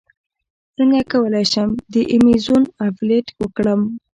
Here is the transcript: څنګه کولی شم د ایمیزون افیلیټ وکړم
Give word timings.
څنګه 0.75 0.99
کولی 1.11 1.45
شم 1.51 1.69
د 1.91 1.93
ایمیزون 2.11 2.63
افیلیټ 2.87 3.27
وکړم 3.41 3.81